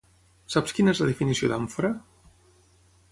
Saps 0.53 0.73
quina 0.77 0.95
és 0.97 1.01
la 1.03 1.07
definició 1.11 1.51
d'àmfora? 1.51 1.95